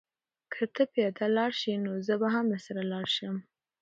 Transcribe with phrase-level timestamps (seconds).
[0.53, 3.35] که ته پیاده لاړ شې نو زه به هم درسره لاړ شم.